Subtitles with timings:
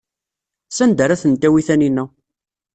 [0.75, 2.03] Sanda ara ten-tawi Taninna?